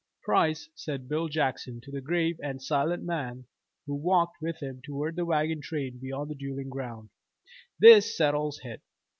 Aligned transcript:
"Price," 0.23 0.67
said 0.73 1.07
Bill 1.07 1.27
Jackson 1.27 1.79
to 1.81 1.91
the 1.91 2.01
grave 2.01 2.39
and 2.41 2.59
silent 2.59 3.03
man 3.03 3.45
who 3.85 3.93
walked 3.93 4.37
with 4.41 4.59
him 4.59 4.81
toward 4.83 5.15
the 5.15 5.25
wagon 5.27 5.61
train 5.61 5.99
beyond 5.99 6.31
the 6.31 6.33
duelling 6.33 6.69
ground, 6.69 7.09
"this 7.77 8.17
settles 8.17 8.61
hit. 8.63 8.81